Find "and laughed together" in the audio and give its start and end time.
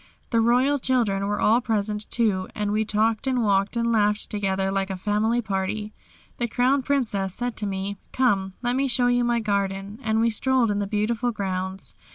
3.77-4.71